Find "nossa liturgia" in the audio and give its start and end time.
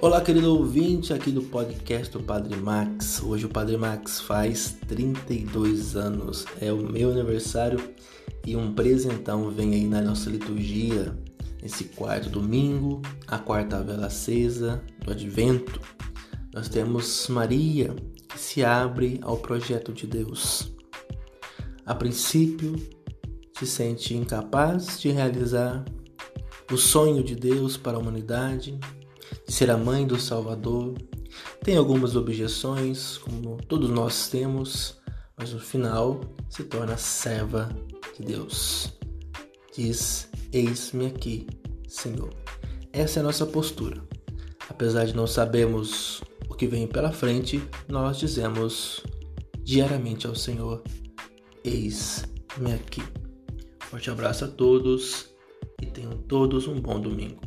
10.00-11.18